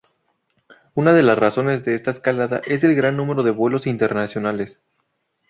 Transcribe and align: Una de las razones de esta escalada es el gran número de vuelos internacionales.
Una 0.95 1.13
de 1.13 1.21
las 1.21 1.37
razones 1.37 1.83
de 1.85 1.93
esta 1.93 2.09
escalada 2.09 2.59
es 2.65 2.83
el 2.83 2.95
gran 2.95 3.15
número 3.15 3.43
de 3.43 3.51
vuelos 3.51 3.85
internacionales. 3.85 4.81